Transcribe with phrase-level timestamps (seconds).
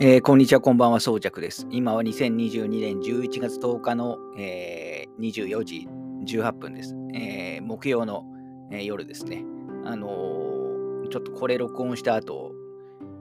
[0.00, 1.66] えーこんにちは、こんばんは、そう着です。
[1.70, 5.88] 今は2022年11月10日の、えー24時
[6.26, 6.94] 18分です。
[7.14, 8.24] えー木曜の、
[8.70, 9.44] えー夜ですね。
[9.84, 12.52] あのーちょっとこれ録音した後、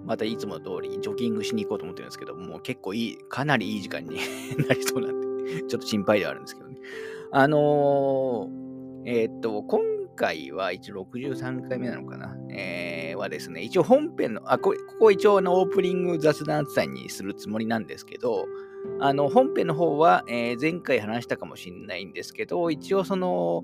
[0.05, 4.17] またいつも通りジョギングしに行こうと思ってるんですけど、もう結構いい、かなりいい時間に
[4.67, 6.77] なりそうなんで、ちょっと心配ではあるんですけどね。
[7.31, 8.61] あのー
[9.05, 9.81] えーっと、今
[10.15, 12.90] 回は一応63回目なのかな、えー
[13.21, 18.45] はですね、一応本編の、あ、こここ一応のオープニング雑談扱いにするつもりなんですけど、
[18.99, 23.63] あの本編の方は、えー前回話したかもしれないんですけど、一応その、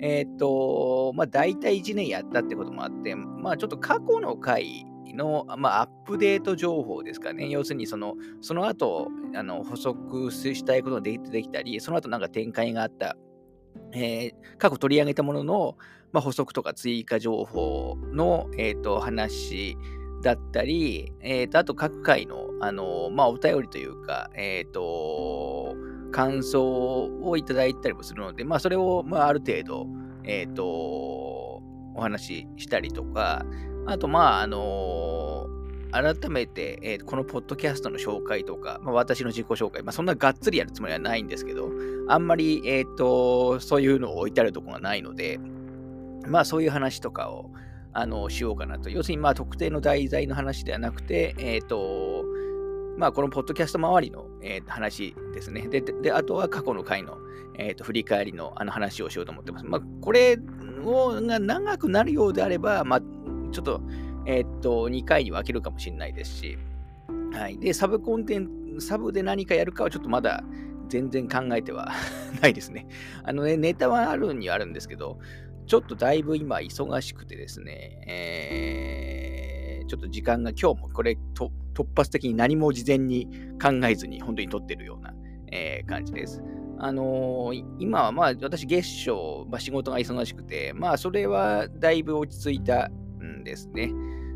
[0.00, 4.84] えーっと、まあ大体1年やったってこともあって、まあちょっと過去の回
[5.14, 7.48] の、まあ、アップデート情報ですかね。
[7.48, 13.16] 要するにその、その後、あの補足したいことができできたり、その後なんか展開があった
[13.92, 15.76] えー過去取り上げたものの、
[16.16, 19.76] まあ、補足とか追加情報の、えー、と話
[20.22, 25.74] だったり、えーとあと各回の、あのまあ、お便りというか、えー、と
[26.12, 29.86] 感想をいただいたりもするので、まあ、それを、まあ、ある程度、
[30.24, 33.44] えー、とお話ししたりとか、
[33.84, 35.48] あと、まあ、あの
[35.92, 41.70] 改めて、えーこのポッドキャストの紹介とか、まあ、私の自己紹介、まあ、そんながっつりやるつもりはないんですけど、
[42.08, 45.38] あんまり、えっ、と、そういうのを置いてあるところがないので、
[46.26, 47.50] まあそういう話とかを、
[47.92, 48.90] あの、しようかなと。
[48.90, 52.24] 要するに、まあ特定の題材の話ではなくて、えっ、と、
[52.96, 55.68] まあこのポッドキャスト周りの、えー話ですね。
[55.68, 57.18] で、であとは過去の回の、
[57.58, 59.64] えーと振り返りのあの話をしようと思ってます。
[59.64, 60.38] まあこれ
[60.84, 63.00] をが長くなるようであれば、まあ
[63.52, 63.80] ちょっと、
[64.26, 66.58] えっ、と、2回に分けるかもしれないですし、
[67.32, 67.58] はい。
[67.58, 70.42] で、サブコンテンツ、サブで何かやるかはちょっとまだ
[70.88, 71.92] 全然考えては
[72.40, 72.86] ないですね。
[73.24, 75.18] あのね、ネタはあるにはあるんですけど、
[75.66, 83.28] ちょっとだいぶ今忙しくてですね、えーちょっと時間が今日もこれと突発的に何も事前に
[83.62, 85.14] 考えずに本当に撮ってるような、
[85.52, 86.42] えー感じです。
[86.78, 92.88] あのー今はまあ私月賞、まあ、仕事が忙しくて、まあそれはだいぶ落ち着いた
[93.22, 93.92] んですね。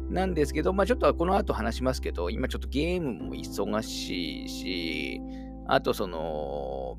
[0.09, 5.21] なんですけど、まあちょっとこの後話しますけど、今ちょっとゲームも忙しいし、
[5.67, 6.97] あとその、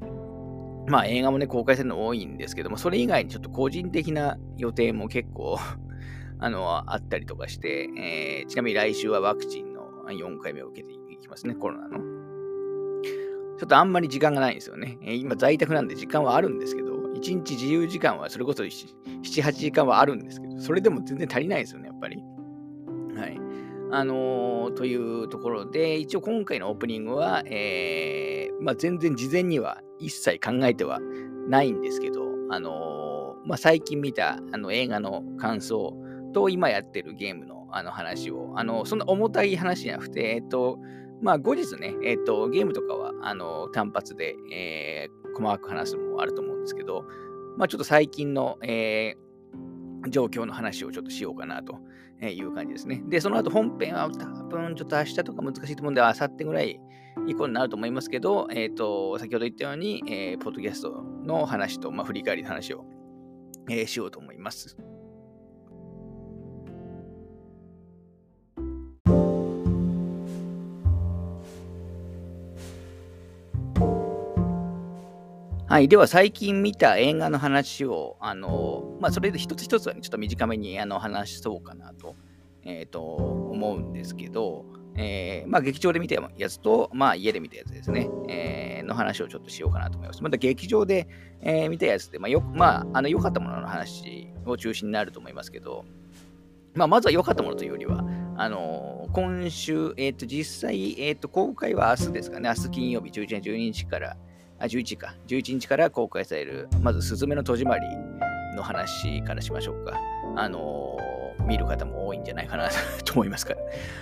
[0.87, 5.57] まあ映画もね、公開するの多いんですけども、それ以外にちょっと個人的な予定も結構
[6.39, 11.97] あの、あったりとかして、えーちなみに来週はワクチンの4回目を受けていきますね、コロナの。
[13.57, 14.97] ちょっとあんまり時間がないんですよね。
[15.03, 18.87] えー今在宅なんで時間はあるんですけど、1日自由時間はそれこそ7、
[19.21, 22.17] 8時間はあるんですけど、それでも全然足りないですよね、やっぱり。
[23.15, 23.39] はい。
[23.91, 30.99] あのーというところで、一応今回のオープニングは、えーまあ、全然事前には一切考えては
[31.47, 35.95] ないんですけど、あのーまあ、最近見たあの映画の感想
[36.33, 40.77] と今やってるゲームのあの話を、あのそんな重たい話じゃなくて、えっと、
[41.21, 47.05] まあ、後日ね、えっと、ゲームとかはあの単発で、えー細かく話すのもあると思うんですけど、
[47.57, 49.31] まあ、ちょっと最近の、えー
[50.09, 51.77] 状況の話をちょっとしようかなと
[52.25, 53.03] いう感じですね。
[53.07, 56.79] で、その後本編は多分ちょっと明日とか難しいと思うんで、明後日ぐらい
[57.31, 62.85] 以降になると思いますけど、えっ、と、先ほど言ったように、えーポッドキャストの話と、まあ、振り返りの話を、
[63.69, 64.77] えーしようと思います。
[75.67, 75.87] はい。
[75.87, 82.17] では、最近見た映画の話を、あの、まあ、それで一つ一つは、ね、ちょっと短めにあの話そうかなと、
[82.63, 84.65] えーと思うんですけど、
[84.97, 90.23] えーまあ、劇場で見たやつと、まあ、家で見たやつですね、えーの話をちょっとしようかなと思います。
[90.23, 91.07] また劇場で、
[91.41, 95.85] えー見たやつで、まあよまあ、あの良かったものの話を中心になると思いますけど、
[96.73, 98.03] まあ、まずは良かったものというよりは、
[98.37, 104.17] あの今週、えっ、と、実際、えっ、と、公開は明日ですかね、明日金曜日、11月12日から、
[104.57, 107.85] あ、11か、11日から公開される、まず、すずめの戸締まり
[108.55, 109.99] の話からしましょうか。
[110.37, 110.97] あの
[111.51, 112.69] 見る方も多いんじゃないかな
[113.03, 113.55] と思いますか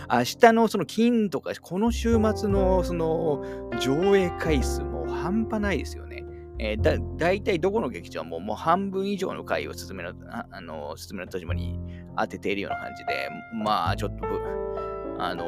[0.08, 0.20] ら。
[0.20, 3.44] 明日のその金とか、この週末のその
[3.80, 6.24] 上映回数も半端ないですよね。
[6.60, 11.80] えーだ大体どこの劇場ももう半分以上の回をすずめの、ああの、すずめの戸締まに
[12.18, 14.26] 当てているような感じで、まあちょっと、
[15.18, 15.46] あの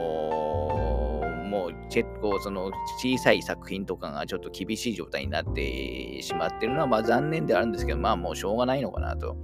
[0.48, 1.12] ー
[1.52, 9.36] もう結構その小さい作品とかがちょっと厳しい状態になってしまってるのはまあ残念ではあるんですけど、まあもうしょうがないのかなと。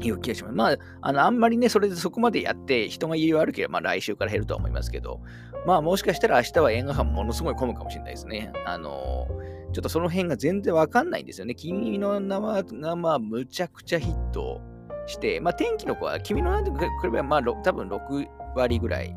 [0.00, 0.54] いう気がします。
[0.54, 5.20] まあ、あの、あんまりね、それでそこまでやって人が言い悪ければ、まあ来週から減るとは思いますけど、
[5.66, 8.52] まあもしかしたら明日は映画館ものすごい混むかもしれないですね。
[8.66, 9.28] あの
[9.72, 11.54] ちょっとその辺が全然わかんないんですよね。
[11.54, 14.60] 君の名はが、まあ、むちゃくちゃヒット
[15.06, 19.14] して、まあ、天気の子は君の名と比べば、まあ、多分6割ぐらい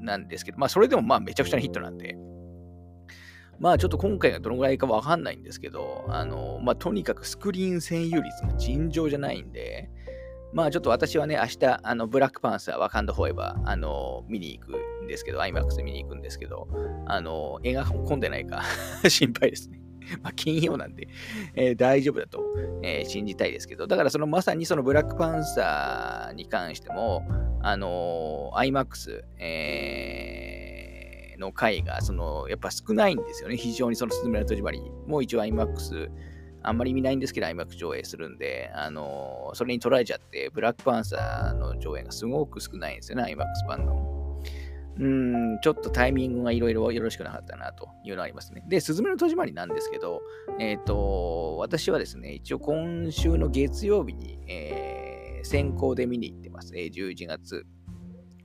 [0.00, 2.16] なんですけど、まあそれでもまあめちゃくちゃなヒットなんで、
[3.58, 9.90] まあちょっと今回がどのぐらいかわかんないんですけど、あの、まあとにかくスクリーン占有率が尋常じゃないんで、
[10.52, 16.68] まあちょっと私はね、明日、あの、ブラックパンサー、ワカンダフォーエバー、あの、見に行くんですけど、IMAX で見に行くんですけど、
[17.06, 18.62] あの、映画混んでないか
[19.08, 19.78] 心配ですね。
[20.22, 21.08] まあ、金曜なんで、
[21.54, 22.42] えー、大丈夫だと、
[22.82, 27.26] えー、信じたいですけど、だからそのまさにそのブラックパンサーに関しても、
[27.60, 33.56] あのー、IMAX、えー、の回が、その、やっぱ少ないんですよね。
[33.56, 34.80] 非常にそのスズメの戸締まり。
[35.06, 36.10] もう一応 IMAX、
[36.62, 44.18] あんまり見ないんですけど、IMAX 上映するんで、あのー、それに取られちゃって、ブラックパンサーの上映がすごく少ないんですよね、IMAX 版の。
[45.00, 48.64] うん、ちょっとタイミングがいろいろよろしくなかったなというのがありますね。
[48.68, 50.22] で、すずめの戸締まりなんですけど、
[50.58, 56.76] えっ、ー、と、私はですね、一応今週の月曜日に、えー、先行で見に行ってます。
[56.76, 57.64] えー、11月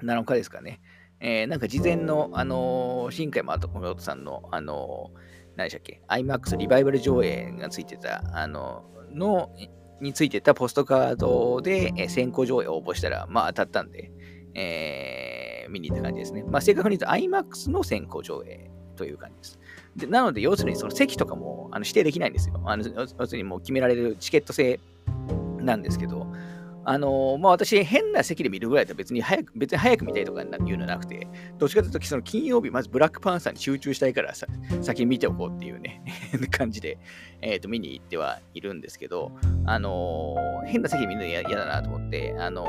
[0.03, 0.79] 7日ですかね。
[1.19, 5.19] えー、なんか事前の、あのー、新海誠さんの、あのー、
[5.55, 8.83] 何でしたっけ、IMAX リバイバル上映がついてた、あの、
[9.13, 9.51] の、
[10.01, 14.11] についてたポストカードで、え先行上映を応募したら、まあ当たったんで、
[14.55, 16.43] えー、見に行った感じですね。
[16.43, 19.59] まあ正確に言うと IMAX の先行上映という感じです。
[19.95, 22.61] でなので、要するにその席とかもあの指定できないんですよ。
[22.65, 24.79] あの要するにもう決められるチケット制
[25.59, 26.27] なんですけど、
[26.85, 31.27] あのー、まあ、私、変な席で見るぐらいだと別に早く、別に早く見たいとかいうのなくて、
[31.57, 34.47] どっちかというと、その金曜日、まずブラックパンサーに集中したいからさ、
[34.81, 36.03] 先に見ておこうっていうね、
[36.51, 36.97] 感じで、
[37.41, 39.31] えっ、ー、と、見に行ってはいるんですけど、
[39.65, 42.63] あのー、変な席見るの嫌だなと思って、あの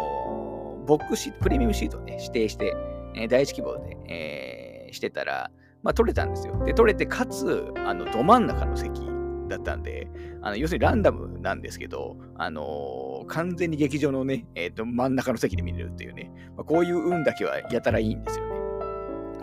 [0.87, 2.77] ボックスプレミアムシートをね、指定して、
[3.17, 5.51] え第一希望で、えしてたら、
[5.83, 6.63] まあ、取れたんですよ。
[6.65, 9.14] で、取れて、かつ、あの、ど真ん中の席
[9.55, 10.09] だったんで、
[10.43, 18.55] あの要するにランダムなんですけど、あのー、完全に劇場のね、えーと、真ん中の席で見れるっていうね、まあ、こういう運だけはやたらいいんですよね。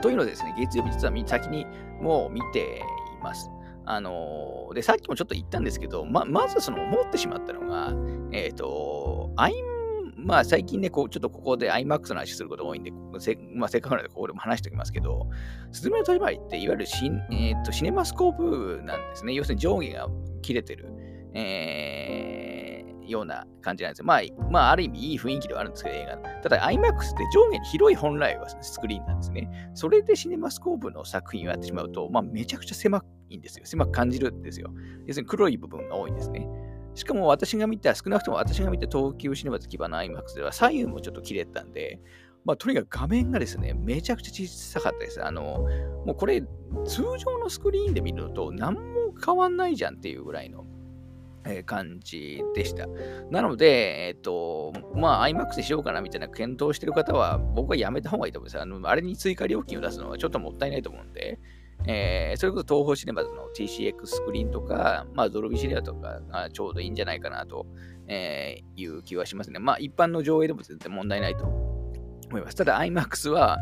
[0.02, 1.66] というのでですね、月曜日実は先に
[2.02, 2.82] もう見て
[3.20, 3.50] います。
[3.86, 7.94] あのー、で、さっきもちょっと言ったんですけど、ま、まずその思ってしまったのが、
[8.32, 9.32] えっ、ー、と、
[10.24, 15.28] まあ最近ね、こう、ちょっとここで IMAX の話すること多いんで、せ,、まあ、せっかくなのでここでも話しておきますけど、
[15.72, 19.34] すずめの戸締まりっていわゆるシ,、えーと、シネマスコープなんですね。
[19.34, 20.08] 要するに上下が
[20.42, 20.88] 切れてる、
[21.34, 24.06] えー、ような感じなんですよ。
[24.06, 26.78] まあ、まあ、ある意味いい雰囲気ではあるんですけど、映画ただ IMAX っ
[27.18, 29.72] て上下に広い本来はスクリーンなんですね。
[29.74, 33.66] それでシネマスコープの作品をやってしまうと、まあ、めちゃくちゃ狭いんですよ。
[33.66, 34.72] 狭く感じるんですよ。
[35.06, 36.48] 要するに黒い部分が多いんですね。
[36.94, 42.00] しかも私が見た、少なくとも私が見た東急シネマズ基盤の IMAX では左右もちょっと切れたんで、
[42.44, 45.24] まあ、とにかく画面がですね、めちゃくちゃ小さかったです。
[45.24, 45.68] あの、
[46.06, 46.42] もうこれ、
[46.86, 50.66] 通常のスクリーンで見ると何も変わんないじゃんっていうぐらいの、
[51.46, 52.88] え、感じでした。
[53.30, 58.62] なので、えっ、と、まあ、IMAX でしようかなみたいな検討してる方は、僕はやめた方がいいと思います。
[58.62, 61.40] あの、あれに追加料金を出すのはちょっともったいないと思うんで、
[61.88, 67.66] えー、それこそ東方シネマズの TCX スクリーンとか、まあ、ドルビシネマとかがちょうどいいんじゃないかなと、
[68.08, 69.60] えー、いう気はしますね。
[69.60, 71.46] まあ、一般の上映でも全然問題ないと
[72.32, 72.56] 思います。
[72.56, 73.58] ただ、IMAX は、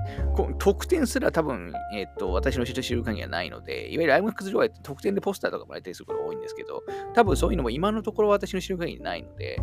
[0.60, 6.84] 特典すら多分、えっ、と、私の知る限りはないので、いわゆる IMAX 上映って特典でポスターとかもらえたりすることが多いんですけど、
[7.14, 9.60] 多分そういうのも今のところ私の知る限りないので、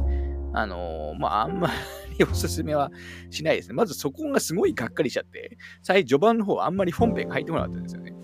[0.53, 1.71] あのー、まあ、あんま
[2.19, 2.91] りおすすめは
[3.31, 3.75] しないですね。
[3.75, 8.16] まずそこがすごいがっかりしちゃって、最序盤の方あんまり本編書いてもらったんですよね。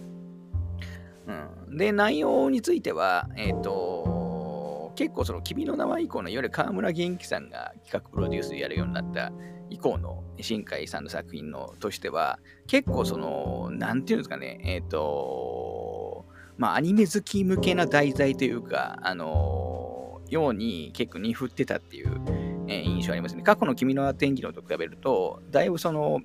[1.76, 9.32] で、内容については、えっ、ー、と、結構その君の名は以降のいわゆる河村元気さんが企画プロデュースやるようになった
[9.70, 16.26] 以降の新海さんの作品のとしては、結構その、なんていうんですかね、えっ、ー、と、
[16.58, 22.20] まあアニメ好き向けな題材というか、あのように結構に振ってたっていう、
[22.68, 23.42] えー、印象ありますね。
[23.42, 26.20] 過去の君の天気のと比べると、だいぶその、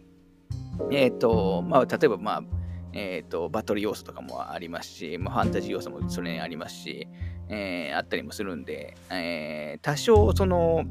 [0.92, 2.44] えっ、ー、と、まあ例えばまあ、
[2.94, 7.08] えーと、バトル要素とかもありますし、まあ、ファンタジー要素もそれにありますし、
[7.50, 10.84] えー、あったりもするんで、えー、多少その、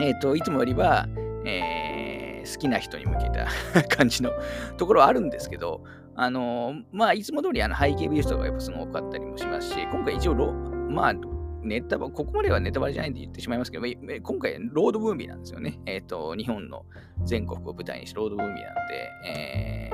[0.00, 1.06] えーと、いつもよりは、
[1.44, 3.48] えー、好きな人に向けた
[3.96, 4.32] 感じの
[4.76, 11.14] ところはあるんですけど、あのまあ、いつも通りあの背景美術とかやっぱすごかったりもしますし、今回一応ロ、まあ、
[11.62, 15.78] ネタバここまではネタバレじゃないんで言ってしまいますけど、今回、ロードブーミーなんですよね。
[15.86, 16.84] えっ、ー、と、日本の
[17.24, 19.90] 全国を舞台にしてロードブーミーなんで、え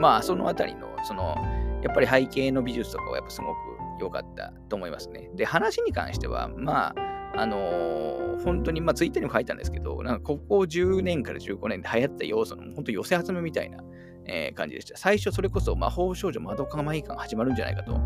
[0.00, 1.36] まあ、そのあたりの、その、
[1.82, 3.56] やっぱり背景の美術とかはやっぱすごく
[4.00, 5.30] 良かったと思いますね。
[5.34, 13.84] で、話に関しては、まあ、あのー、本当に、まあ、ツイッターにも書いたんですけど、なんかここ10年から15年で流行った要素の、本当寄せ集めみたいな、
[14.24, 14.96] えー、感じでした。
[14.96, 18.00] 最初、それこそ魔法少女まどかまい感が始まるんじゃないかと、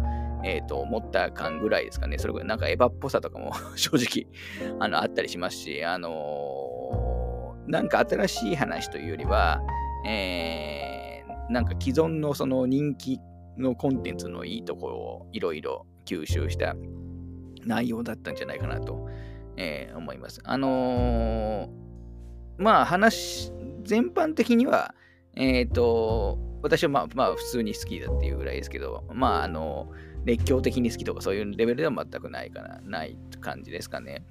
[0.44, 2.18] えー、と思った感ぐらいですかね。
[2.18, 4.26] それこそなんかエヴァっぽさとかも 正直
[4.80, 9.62] あのあったりしますし、あのー、なんか新しい話というよりは、
[10.06, 11.03] えー
[11.50, 13.20] なんか既存のその人気
[13.56, 16.74] のコンテンツのいいところをいろいろ吸収した
[17.64, 19.08] 内容だったんじゃないかなと、
[19.56, 20.40] えー、思います。
[20.44, 21.68] あのー、
[22.58, 23.52] まあ話、
[23.84, 24.94] 全般的には、
[25.34, 29.90] えっ、ー、と、私はまあまあ普通に好きだっていうぐらいですけど、まああの、
[30.24, 34.24] 熱狂的に好きとかそういうレベルでは全くないかな、ない感じですかね。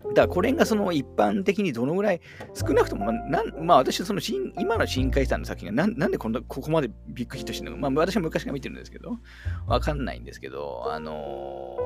[0.00, 2.20] だからこれがその一般的にどのぐらい、
[2.54, 9.18] 少なくとも、まあ、まあ、私その新、今の新海さんの作品がなんでこんなここまでビッグヒットしてるのか、まあ私は昔から見てるんですけど、
[9.66, 11.76] わかんないんですけど、あの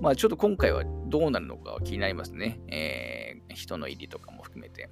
[0.00, 2.60] ー、まあちょっと今回はどうなるのか気になりますね。
[2.68, 4.90] えー、人の入りとかも含めて。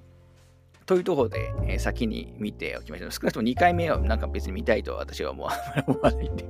[0.85, 3.11] というところで、えー、先に見ておきましょう。
[3.11, 5.47] 少なくとも2回目はなんか別に見たいと私はもう
[5.91, 6.45] 思わないんで。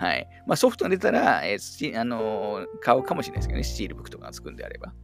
[0.00, 0.26] はい。
[0.46, 4.94] まあ、ソフトが出たら、えーあのー、買うかもしれないですけどね、スチールブックとかがつくんであれば。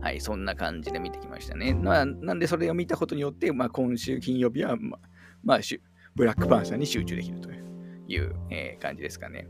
[0.00, 1.74] はい、そんな感じで見てきましたね。
[1.74, 5.08] まあ、なんでそれを見たことによって、まあ、今週金曜日は、まあ、
[5.42, 5.58] まあ、
[6.14, 9.48] ブラックパンサーに集中できるという、えー、感じですかね。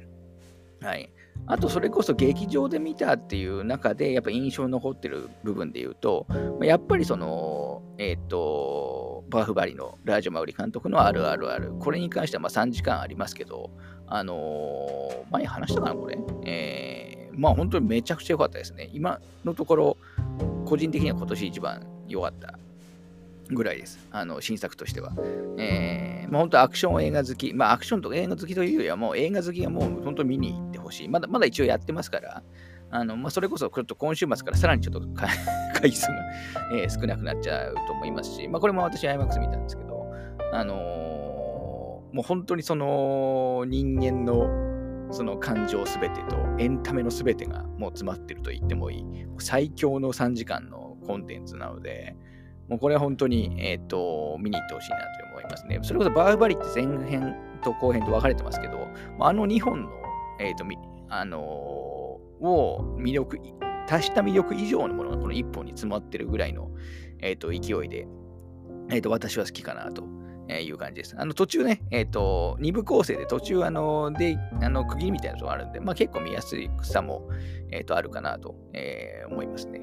[0.81, 1.13] はい。
[1.47, 6.27] あと、それこそ劇場で見たっていう中で、やっぱ印象に残ってる部分で言うと、
[6.63, 13.71] やっぱりその、えっ、ー、と、バフバリのラージョ・マウリ監督のあるあるある、これに関してはま3時間ありますけど、
[14.07, 16.19] あのー、前に話したかな、これ。
[16.45, 18.91] えー、まあ本当にめちゃくちゃ良かったですね。
[18.93, 19.97] 今のところ、
[20.65, 22.59] 個人的には今年一番良かった
[23.51, 24.07] ぐらいです。
[24.11, 25.13] あの、新作としては。
[25.59, 31.09] えー、まあ、本当アクション映画好き、まあ、アクションとか映画好きというよりは、もう映画好きがもう本当見に行ってほしい。
[31.09, 32.43] まだ、まだ一応やってますから、
[32.91, 35.01] あの、まあ、それこそ、ちょっと今週末からさらにちょっと
[35.75, 36.15] 回数が、
[36.73, 40.13] えー、少なくなっちゃうと思いますし、まあ、これも私 IMAX 見たんですけど、
[40.53, 40.77] あのー、
[42.15, 44.67] もう本当にその人間の
[45.11, 49.05] その感情すべてとエンタメのすべてがもう詰まってると言ってもいい、
[49.39, 52.17] 最強の3時間のコンテンツなので、
[52.69, 55.79] もうこれは本当に、えっ、ー、と、見に行ってほしいなと思いますね。
[55.83, 58.89] それこそバーバリって前編と後編と分かれてますけど、
[59.21, 59.91] あの2本の、
[60.41, 60.65] えっ、ー、と、
[61.09, 61.96] あのー、
[62.41, 63.39] を魅力、
[63.89, 66.71] 足した魅力以上のものがこの1本に詰まってるぐらいの、
[67.21, 68.07] えっ、と、勢いで、
[68.91, 70.05] えっ、と、私は好きかなと。
[70.49, 71.17] いう感じです。
[71.19, 77.29] あの途中ね、えっ、と、2部構成で途中、あの、で、あの、区切りみたいなのがあるんで、まあ結構見やすいさも、
[77.73, 79.81] えっ、と、あるかなと、え思いますね。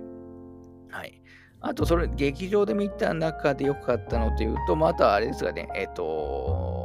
[0.89, 1.21] はい。
[1.59, 6.82] あと、それ、劇場で見た中で良かったのというと、まあ、あとはあれですがね、え、ー、と、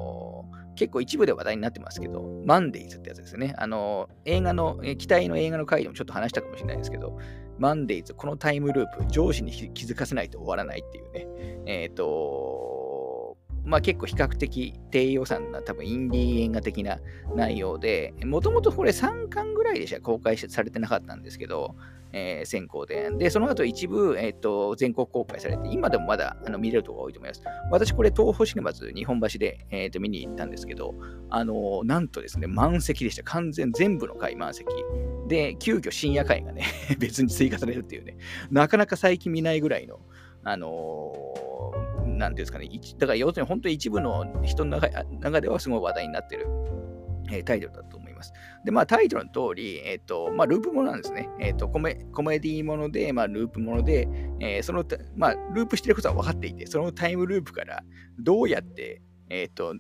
[0.79, 3.53] 結構一部で話題になってますけど、マンデイズってやつですね。
[3.59, 7.19] あの、映画の、期待の映画の回でもちょっと話したかもしれないですけど、
[7.59, 11.27] マンデイズ、このタイムループ、上司に気づかせないと終わらないっていうね、
[11.67, 16.99] えっ、ー、と、まあ結構比較的低予算な多分インディー映画的な
[17.35, 21.75] 内容で、もともとこれ3巻ぐらいでしか公開されてなかったんですけど、
[22.13, 23.11] えー、先行で。
[23.19, 27.43] で、その後一部、えーと、全国公開されて、今でもまだあの見れるところが多いと思います。
[27.71, 30.95] 私、これ、東宝シネマズ日本橋で、えーと、見に行ったんですけど、
[31.31, 33.23] あのー、なんとですね、満席でした。
[33.25, 34.67] 完全全部の回満席。
[35.29, 36.65] で、急遽深夜会がね、
[36.99, 38.17] 別に追加されるっていうね、
[38.51, 40.01] なかなか最近見ないぐらいの、
[40.45, 44.81] あのー、なんていうんですかね、だから要するに本当に一部の人の
[45.21, 46.47] 中ではすごい話題になってる、
[47.31, 48.08] えー、タイトルだと思います。
[48.19, 48.33] ます。
[48.65, 51.31] で、まあ、タイトルの通り、えっ、ー、と、まあ、ループものなんですね。
[51.41, 54.09] えっ、ー、とコメ、コメディもので、まあ、ループもので、
[54.41, 54.85] えー、その、
[55.17, 57.83] まあ、ループしてることは分かっていて、そのタイムループから
[58.19, 59.75] どうやって、えっ、と、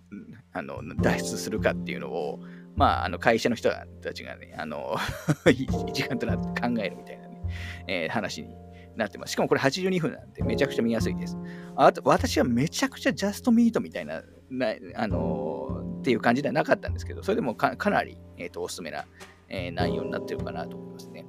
[0.52, 2.40] あの、脱出するかっていうのを、
[2.78, 3.70] まあ、あの会社の人
[4.02, 4.96] たちがね、あの
[5.92, 7.42] 時間となって考えるみたいなね、
[7.88, 8.54] えー、話に
[8.94, 9.32] なってます。
[9.32, 11.36] しかもこれ82分なんでめちゃくちゃ見やすいです。
[11.74, 19.04] あと私はめちゃくちゃジャストミートみたいな、なあのー、っていう感じではなかったんですけど、それでもかなり、えーと、おすすめな、
[19.48, 21.26] えー、内容になってるかなと思いますね。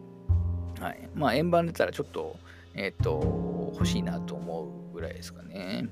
[0.80, 1.10] はい。
[1.13, 2.38] まあ、円盤出たらちょっと、
[2.74, 5.88] えっ、ー、と、欲しいなと思うぐらいですかね。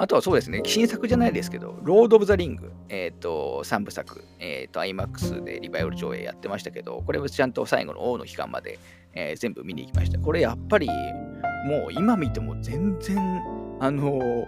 [0.00, 8.78] あとはそうですね、新作じゃないですけど、ロード・オブ・ザ・リング、えっ、ー、と、3部作、えっ、ー、と、IMAX でリバイバル上映やってましたけど、これはちゃんと最後の王の期間まで、
[9.12, 10.20] えー、全部見に行きました。
[10.20, 10.86] これやっぱり、
[11.66, 13.18] もう今見ても全然、
[13.80, 14.46] あの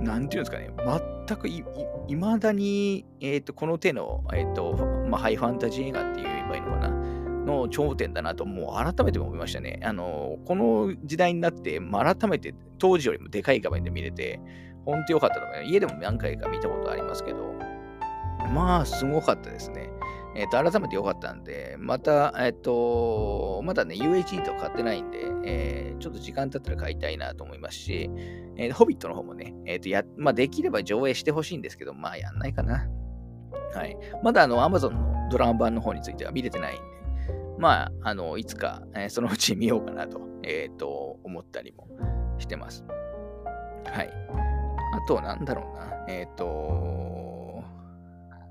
[0.00, 0.70] なんていうんですかね、
[1.26, 1.64] 全くい
[2.16, 4.74] まだに、えっ、と、この手の、えっ、と、
[5.08, 6.90] まあ、ハイファンタジー映画って言えばいいのかな。
[7.46, 9.80] の頂点だなと、もう改めて思いましたね。
[9.82, 14.40] あの、この時代になって、まあ、改めて当時よりもでかい画面で見れて、
[14.84, 15.72] 本当良かったと思います。
[15.72, 17.54] 家でも何回か見たことありますけど、
[18.52, 19.90] まあ、すごかったですね。
[20.36, 28.10] えっ、ー、と、改めて良かったんで、また、えっ、ー、と、まだね、UHD と買ってないんで、えー、ちょっと時間経ったら買いたいなと思いますし、
[28.56, 32.86] えー、ホビットの方もね、えっ、と、や、まあ、できれば上映してほしいんですけど、まあ、やんないかな。
[33.74, 33.96] はい。
[34.22, 36.82] まだ、あの、Amazon のドラマ版の方については見れてないんで、
[37.58, 41.88] まあ、あの、いつか、えそのうち見ようかなと、えっ、と、思ったりも
[42.36, 42.84] してます。
[43.86, 44.10] はい。
[44.92, 46.04] あと、なんだろうな。
[46.08, 47.35] えっ、と、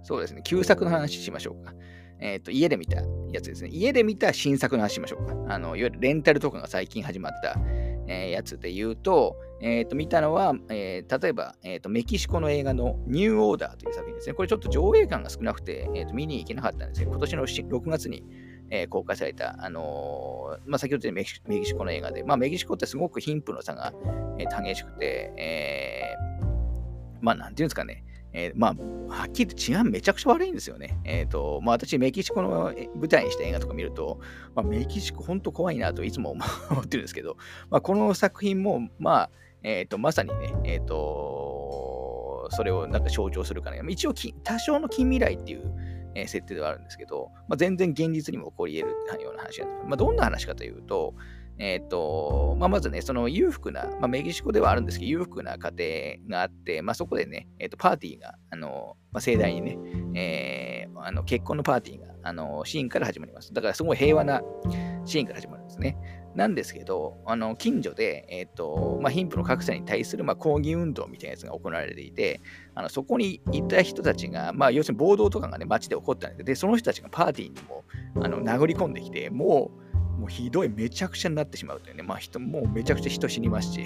[0.06, 0.42] そうですね。
[0.44, 1.74] 旧作の話しましょうか。
[2.20, 3.70] えっ、ー、と、家で見たやつですね。
[3.72, 5.36] 家で見た新作の話しましょうか。
[5.54, 7.60] あの、いわゆるレンタルとかが最近始まった、
[8.08, 14.36] えー、やつで言うと、えっ、ー、と、見たのは、えー、例えば、えっ、と、メキシコの映画のニューオーダーという作品ですね。
[14.36, 18.24] これちょっと上映感が少なくて、えっ、と、見に行けなかったんですけど、今年の6月に、
[18.70, 23.92] えー、公開された、あの、まあ、先ほど言ったメキシコの映画で、まあ、メキシコってすごく貧富の差が、
[24.38, 28.04] えー、激しくて、えー、まあ、なんていうんですかね、
[28.38, 28.76] えー、ま
[29.10, 31.00] あ、はっきり言って治安めちゃくちゃ悪いんですよね。
[31.06, 34.20] えっ、ー、と、まあ私、メキシコの舞台にした映画とか見ると、
[34.54, 37.38] まあ、メキシコ本当怖いなといつも思ってるんですけど、
[37.70, 39.30] まあ、この作品も、まあ、
[39.64, 43.78] えっ、ー、と、まさにね、えっ、と、それをなんか象徴するかな。
[43.90, 44.14] 一応、
[44.44, 45.72] 多少の近未来っていう、
[46.14, 49.86] え設定ではあるんですけど、まあ、全然現実にも起こり得るような話なんです。
[49.86, 51.14] まあ、どんな話かというと、
[51.58, 59.78] えっ、ー、と、まあ、まずね、その裕福な、まあ、メキシコではあるんですけど、裕福な家庭があって、まあ、そこでね、えっ、ー、と、パーティーが、あの、まあ、盛大にね、
[60.16, 63.54] えー、あの結婚のパーティーが、あの、シーンから始まります。
[63.54, 64.42] だから、すごい平和な
[65.06, 65.98] シーンから始まるんですね。
[66.36, 72.42] なんですけど、あの、近所で、え、ー、と、まあ、貧富の格差に対する、まあ、抗議運動みたいなやつが行われていて、
[72.74, 77.86] あのそこにいた人たちが、まあ、要するに暴動とかがね、街で起こったんで、で、その人たちがパーティーにも、
[78.22, 79.85] あの、殴り込んできて、もう、
[80.18, 83.86] もうひどい、めちゃくちゃになってしまうというね、まあ人、もうめちゃくちゃ人死にますし、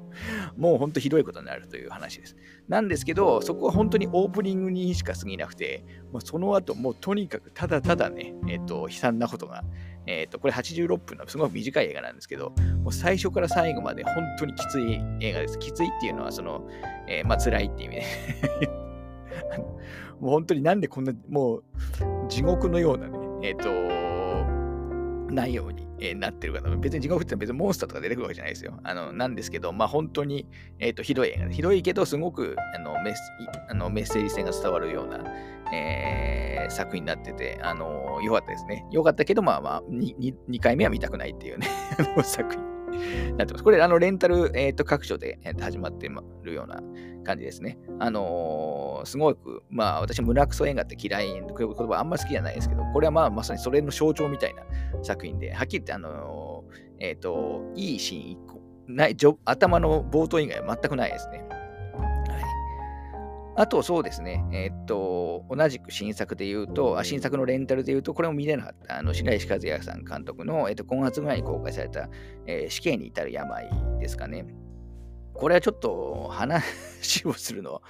[0.56, 2.36] もう本当ひどいことになるという話です。
[2.68, 9.64] なんですけど、そこは本当にオープニングにしか過ぎなくて、もうその後、もうとにかくただただね、えっ、と、悲惨なことが、
[10.06, 12.50] えっ、と、これ86分のすごく短い映画なんですけど、
[12.82, 15.58] もう最初から最後まで本当にきつい映画です。
[15.58, 16.68] きついっていうのは、その、
[17.08, 18.02] えー、まあ辛いっていう意味
[18.60, 18.68] で
[20.20, 21.64] もう本当になんでこんな、もう
[22.28, 23.91] 地獄のようなね、えっ、と、
[25.32, 26.74] ないように、えー、なってるかな。
[26.76, 28.78] 別に地獄って別にモンスターとか出てくるわけじゃないですよ。
[28.82, 30.46] あの、なんですけど、まあ本当に、
[30.78, 33.14] えっ、ー、と、ひどい映画ひどいけど、すごくあのメッ
[33.68, 35.24] あのメッセージ性が伝わるような、
[35.72, 38.84] えー、作品になってて、あのー、よかったですね。
[38.90, 41.66] よかったけど、まあまあ2、2, 回目は見たくないっていうね
[42.22, 42.71] 作品
[43.36, 43.64] なってます。
[43.64, 46.08] これ、あの、レンタル、えっ、ー、と、各所で、始まって
[46.42, 46.82] るような
[47.24, 47.78] 感じですね。
[47.98, 54.62] あのー、すごく、まあ、私、胸クソ映画って嫌い、言葉あんまり好きじゃないですけど、これはまあ、まさにそれの象徴みたいな
[55.02, 61.44] 作品で、はっきり言って、あのー、えっ、と、いいシーン1個、ない、頭の冒頭以外は全くないですね。
[63.54, 72.08] あと、そうですね、えー、っと、同じく新作で言うと、あ新作のレンタルで言うと、これも見れなかった、あの白石和也さん監督の、えー、っと今月ぐらいに公開された、
[72.46, 73.68] えー、死刑に至る病
[74.00, 74.46] ですかね。
[75.34, 77.82] これはちょっと話をするの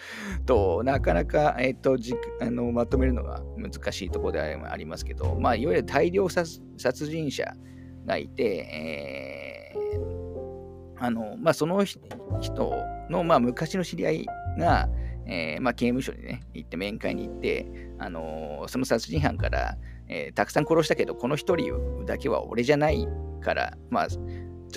[0.46, 7.52] と、なかなか、えーと、じあのまとめるのが難しいところではありますけど、まあ、いわゆる大量殺人者
[8.06, 12.00] がいて、えー、あのまあ、その人
[13.10, 14.26] の、まあ、昔の知り合い
[14.58, 14.88] が、
[15.26, 17.66] えー、まあ、刑務所にね、行って面会に行って、
[17.98, 19.76] あのー、その殺人犯から、
[20.08, 23.06] えー、たくさん殺したけど、この一人だけは俺じゃない
[23.40, 24.20] から、まあ、ちょ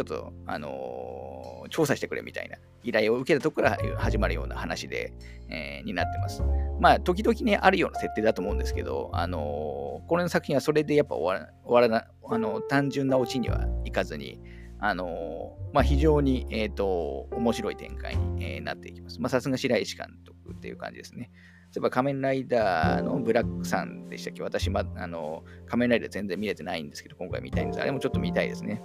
[0.02, 5.14] っと、あの調査してくれみたいな依頼を受けたところから始まるような話で、
[5.50, 6.44] えになってます。
[6.80, 14.40] まあ、時々ね、あるような設定だと思うんですけど、あのこれの作品はそれでやっぱ終わら終わらな、あの単純なオチにはいかずに、
[14.80, 19.20] あのまあ、非常に、えーと、面白い展開に、えー、なっていきます。
[19.22, 21.32] ま、さすが白石監督っていう感じですね。
[21.74, 24.44] 例えば仮面ライダーのブラックさんでしたっけ？
[24.44, 27.82] 私、ま、あの仮面ライダー全然見れてないんですけど、今回見たいんです。
[27.82, 28.82] あれもちょっと見たいですね。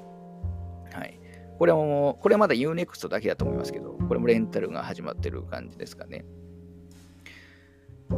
[0.92, 1.20] はい。
[1.59, 6.24] これも、これはまだ UNEXT だけだと思いますけど、これもレンタルが始まってる感じですかね。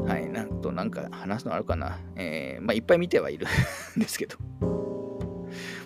[0.07, 0.29] はい。
[0.29, 1.99] なんと、なんか話すのあるかな。
[2.17, 3.47] えー、まあ、いっぱい見てはいる
[3.97, 4.39] んですけど。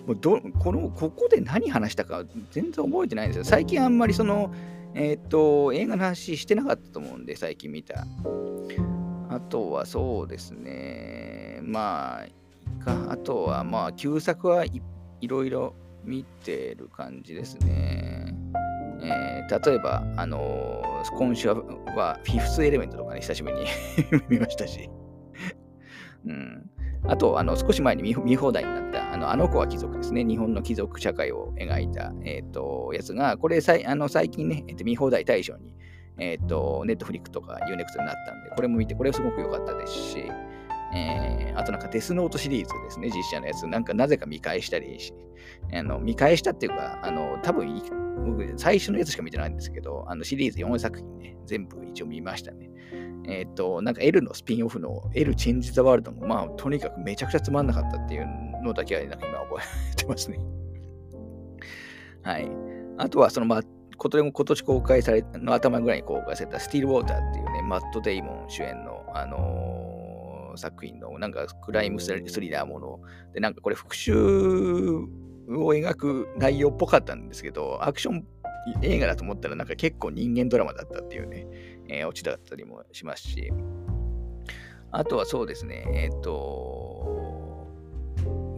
[0.07, 3.43] もうどこのここで何話したか全然覚えてないんですよ。
[3.43, 4.53] 最近あんまりその、
[4.93, 8.07] えっ、と、映画の話してなかったと思うんで、最近見た。
[9.29, 12.21] あとはそうですね、ま
[12.85, 14.81] あ、あとはまあ、旧作はい
[15.19, 18.33] いろいろ見てる感じですね。
[19.03, 23.65] えー、例えば、あのー、今週はフィフスエレメントとかね、久しぶりに
[24.29, 24.89] 見ましたし。
[26.25, 26.69] うん。
[27.07, 30.23] あと、あの少し前に見放題になったあの、あの子は貴族ですね。
[30.23, 35.73] 日本の貴族社会を描いた、えーと、やつが、これさいあの最近ね、えーと、見放題大賞に、
[36.19, 37.87] えっ、ー、と、ネットフリックとか UNEXT になっ
[38.27, 40.23] たんで、これも見て、これはすごく良かったですし、
[40.93, 43.67] えー、あとなんかデスノートシリーズですね、実写のやつ。
[43.67, 45.13] なんかなぜか見返したりし、
[45.73, 47.81] あの見返したっていうか、あの、多分
[48.25, 52.69] 僕、最初のやつしか見てないんですけど、あのシリーズ4作品ね、全部一応見ましたね。
[53.27, 58.27] えっ、ー、と、なんか L のスピンオフの L チェンジ・ザ・ワールドも、まあ、とにかくめちゃくちゃつまんなかったっていう
[58.63, 60.39] のだけは、なんか今覚えてますね。
[62.23, 62.49] はい。
[62.97, 63.61] あとは、その、まあ、
[63.97, 69.76] 今年公開されの頭ぐらいに公開されたスティールウォーターっていうね、マット・デイモン主演の、あのー、
[70.57, 72.99] 作品のなんかクライムスリラーもの。
[73.33, 74.15] で、なんかこれ復讐
[75.57, 78.25] を描く内容っぽかったんですけど、アクション
[78.81, 81.47] 映画だと思ったらなんか結構人間ドラマだったっていうね、
[81.87, 83.51] えー、オチだったりもしますし、
[84.91, 86.31] あとはそうですね、えっ、ー、と、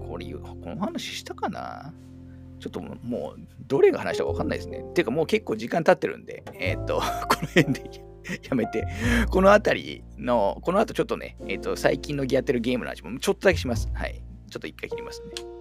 [0.07, 1.93] これ、この話したかな？
[2.59, 4.83] ちょっともう、どれが話したか分かんないですね。
[4.93, 8.08] ていうかもう結構時間経ってるんで、えっ、ー、と、 この辺で
[8.49, 8.87] やめて、
[9.29, 13.89] この辺りの、この後ちょっとね、えっ、ー、と、最近のやってるゲームの話もちょっとだけします。
[13.93, 14.21] はい。
[14.49, 15.59] ちょっと一回切りますね。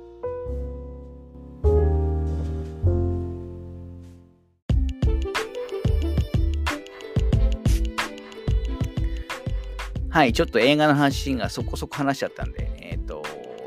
[10.11, 13.23] はい、ちょっと映画の話がそこそこ話しちゃったんで、えっ、ー、と、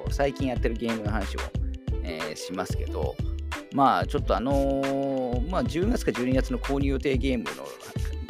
[0.10, 1.40] 最近やってるゲームの話を、
[2.04, 3.16] えー、しますけど、
[3.74, 7.66] まあ、ちょっとあのー、まあ、10月か12月の購入予定ゲームの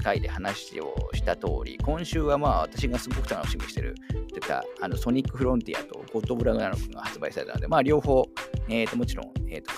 [0.01, 8.25] 回で話をした通り、今週はまあ、私がすごく楽しみにしてるっ、てか、あの、ソニックフロンティアとゴッドブラグナノクが発売されたので、まあ、両方、
[8.69, 9.71] えっ、と、もちろん、えっ、と、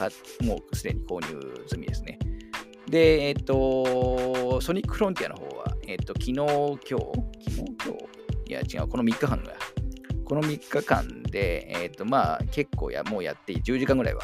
[0.46, 2.20] もうすでに購入済みですね。
[2.88, 9.54] で、えっ、と、ソニックフロンティアの方は、えっ、と、昨日、今日、昨日、今日、いや違う、この3日間が、
[10.26, 14.22] この3日間で、えっ、ー、と、まあ、結構や、もうやって、10時間ぐらいは、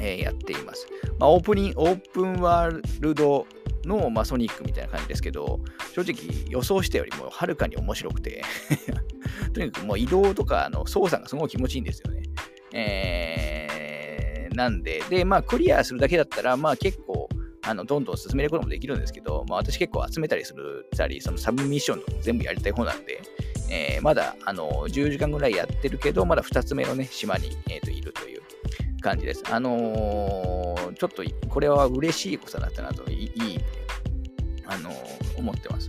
[0.00, 0.86] えー、やっています。
[1.18, 3.46] まあ、オープニング、オープンワールド
[3.88, 5.60] の、まあ、ソニックみたいな感じですけど、
[5.94, 8.44] 正直予想したよりもはるかに面白くて
[9.52, 12.22] とにかくもう移動とかの操作がすごい気持ちいいんですよね。
[12.72, 17.28] えー、なんで、で、まあ、クリアするだけだったら、まあ結構、
[17.62, 23.20] あのどんどん進めることもできるんですけど、まあ、私結構集めたりするたり、そのサブミッションとか全部やりたい方なんで、
[23.70, 28.37] えー、まだあの10時間ぐらいやってるけど、まだ2つ目の、ね、島に、えー、といるという
[29.00, 29.42] 感じです。
[29.50, 33.58] あのー、ちょっとこれは嬉しいことだったなと、いい、
[34.66, 35.88] あのー、思ってます。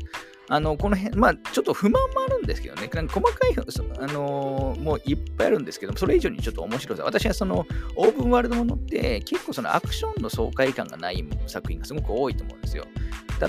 [0.52, 7.04] あの、この辺、まあ、ちょっと不満もあるんですけどね、なんか細かい、あのー、もういっぱいあるんですけどそれ以上にちょっと面白さ。
[7.04, 12.86] 私はその、オープンワールドものって、結構そのアクションの爽快感がない作品がすごく多いと思うんですよ。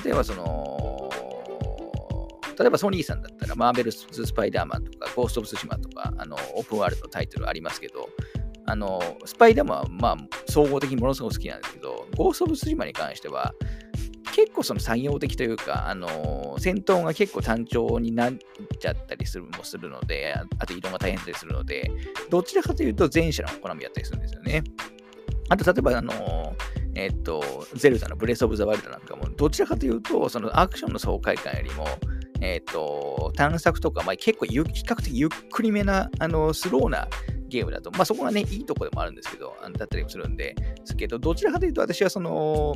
[0.05, 1.11] 例えばその、
[2.59, 8.11] 例えばソニーさんだったら、マーベルス・スパイダーマンとか、ゴースト・オブ・スシマとか、あの、オープンワールドのタイトルありますけど、
[8.70, 13.52] あの、スパイダーマンは、まあ、総合的にものすごく好きなんですけど、ゴースト・オブ・スシマに関しては、
[14.33, 18.35] 結構その作業的というか、あの戦闘が結構単調になっ
[18.78, 21.90] ちゃったりするもするので、あと移動が大変だったりするので、
[22.30, 24.62] どちらかというと前者の好みやったりするんですよね。
[25.48, 26.54] あと、例えば、あの
[26.94, 31.87] えっと、ゼルダのブレス・オブ・ザ・ワイルドなんかも、どちらかというと、そのアクションの爽快感よりも、
[32.40, 37.09] えっと、探索とか、まあ、結構比較的ゆっくりめな、あのスローな
[37.51, 42.75] ゲームだと、まあそこがね、いいとこでもあるんですけど、だったりもするんで、すけど、どちらかというと私はその、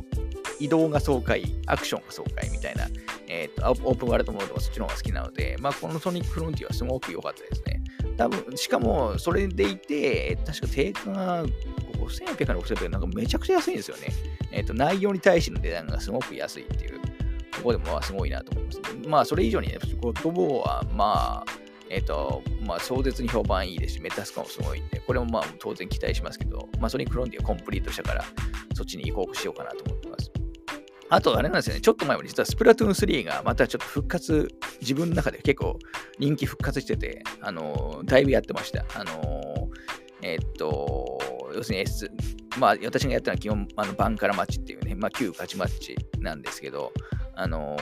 [0.59, 2.87] 移動が爽快、アクションが爽快みたいな、
[3.27, 7.81] えっ、ー、と、オープンワールドモードがそっちの方が好きなので、まあこのソニックフロンティアはすごく良かったですね。
[8.17, 14.07] 多分、しかも、それでいて、確か定価が5800から6000円なんかめちゃくちゃ安いんですよね。
[14.51, 18.79] えっ、ー、と、内容に対しての値段がすごく安いっていう、ここでもすごいなと思います。
[19.07, 28.25] まあ、それ以上にね、ゴッドボーは、まあ、えっ、ー、と、まあ、壮絶に評判いいですし、メタスコもすごいんで、これもまあ、当然期待しますけど、まあ、ソニックロンティアコンプリートしたから、
[28.73, 30.31] そっちに移行しようかなと思ってます。
[31.09, 34.47] あと、あれなんですよね、ちょっと前も実はスプラトゥーン3がまたちょっと復活、
[34.81, 35.77] 自分の中で結構
[36.17, 38.85] 人気復活してて、あのだいぶやってました。
[38.95, 39.69] あの
[40.21, 41.19] えっ、と、
[41.53, 42.09] 要するに S、
[42.57, 46.91] まあ、私がやったのは基本、あのバンカラマッチっていうね、まあ、旧勝ちマッチなんですけど、
[47.35, 47.77] あの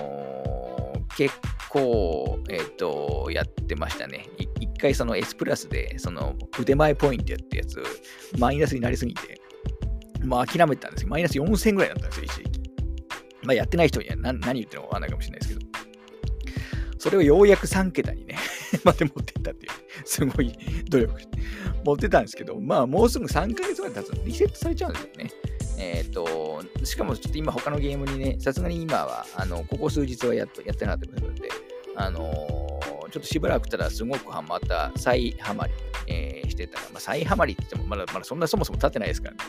[1.18, 1.34] 結
[1.70, 4.28] 構、えっ、ー、と、やってましたね。
[4.60, 7.84] 一回その S プラスで、その腕前ポイントやってやつ、
[8.38, 9.42] マイナスになりすぎて、
[10.24, 12.72] まあ諦めたんですけど、マイナス4000ぐらいだったんですよ、一時期。
[13.44, 15.74] まあやってない人には何何言ってるのかわかんないかもしれないですけど。
[17.00, 18.38] それをようやく3桁にね
[18.86, 19.72] まで持ってったっていう、
[20.06, 20.58] すごい
[20.90, 21.38] 努力して、
[21.86, 25.32] 持ってたんですけど、まあもうすぐ3ヶ月ぐらい経つとリセットされちゃうんですよね。
[25.78, 31.50] えっ、ー、と、しかもちょっと今他のゲームにね、さすがに今は、あの、ここ数日はやっとやってなかったりするんで、
[31.96, 35.74] あのー、ちょっとしばらくたらすごくハマった、再ハマり、
[36.08, 36.80] えー、してた。
[36.92, 39.42] まあ、再ハマりって言っても、まだまだそんなそもそも立ってないですからね、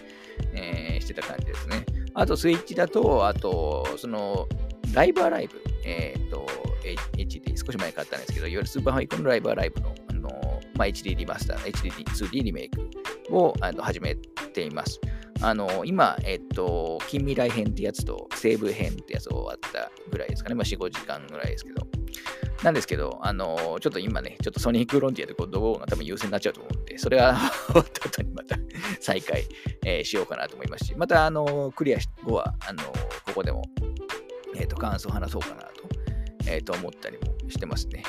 [0.55, 1.85] えー、してた感じですね。
[2.15, 4.49] あと、スイッチだと、あと、その、
[4.93, 6.47] ライブアライブ、えっ、ー、と、
[7.17, 12.89] HD、少し前に買ったんですけど、いわゆるスーパーファイコンのライブアライブの、あのまあ、HD リマスター、HD2D リメイク
[13.31, 15.01] をあの始めています。
[15.47, 20.55] あの、今、えっと、近未来編ってやつと西部編ってやつを終わったぐらいですかね。
[20.55, 21.87] まあ、4、5時間ぐらいですけど。
[22.63, 27.37] なんですけど、あの、ちょっと今ね、ちょっとソニックロンティアでこう、動画が多分優先になっちゃうと思うんで、それは
[27.69, 28.57] 終わった後にまた
[29.01, 29.45] 再開、
[29.85, 32.83] えー、しようかなと思いますし、また、あの、クリア後は、あの、
[33.27, 33.63] ここでも、
[34.57, 35.71] えっ、と、感想を話そうかなと、
[36.47, 38.03] えっ、と、思ったりもしてますね。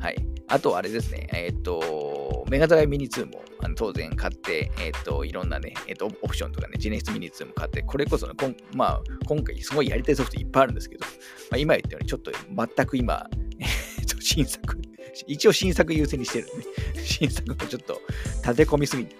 [0.00, 0.16] はい。
[0.48, 11.04] あと、あれですね、えっ、と、メガドライミニ2もあの当然買って、えっ、と、いろんなね、えっ、と、オプションとかね、ジェネシスミニ2も買って、これこそね、こんまあ、今回すごいやりたいソフトいっぱいあるんですけど、
[11.50, 13.26] まあ、今言ったように、ちょっと全く今、
[13.58, 14.78] えっと、新作、
[15.26, 16.58] 一応新作優先にしてるん
[16.94, 18.00] で、新作もちょっと
[18.42, 19.16] 立て込みすぎて、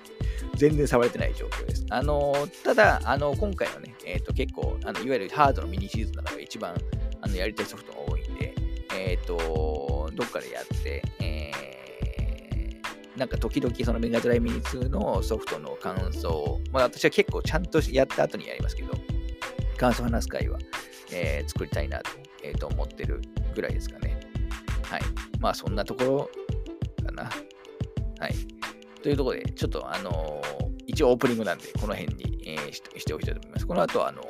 [0.57, 1.87] 全然触れてない状況です。
[1.91, 6.75] あのただ、あの今回はね、えっ、ー、と結構あの、いわゆるハードのミニシリーズの中で一番
[7.21, 8.55] あのやりたいソフトが多いんで、
[8.97, 11.78] えっ、と、どっかでやって、えー、
[13.19, 18.93] なんか時々そのメガドライミニ2のソフトの感想、まあ私は結構ちゃんとやった後にやりますけど、
[19.77, 20.59] 感想話す会は、
[21.13, 22.11] えー、作りたいなと,、
[22.45, 23.21] えー、と思ってる
[23.55, 24.21] ぐらいですかね。
[24.85, 25.01] はい。
[25.41, 26.31] まあそんなところ
[27.05, 27.25] かな。
[27.25, 28.35] はい。
[29.03, 33.67] というところで、ちょっとあのー、一応オープニングなんで、この辺に、えー、しておきたいと思います。
[33.67, 34.23] この後は、あの、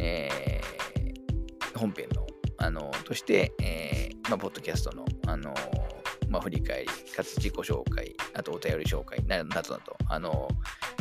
[0.00, 2.26] えー、本編の、
[2.58, 5.54] あのとして、えー、まあ、ポッドキャストの、あの
[6.28, 10.48] まあ、振り返り、かつ自己紹介、あとお便り紹介などなど、あの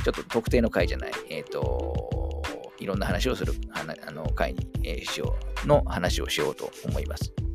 [0.04, 2.42] ちょっと特定の回じゃない、えっ、と、
[2.80, 7.47] いろんな話をするあの回に、しようの話をしようと思います。